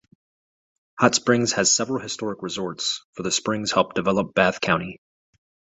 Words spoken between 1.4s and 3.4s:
has several historic resorts, for the